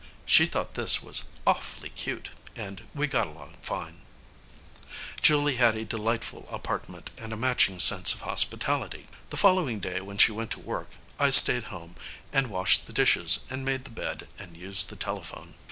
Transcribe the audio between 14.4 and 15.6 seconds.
used the telephone.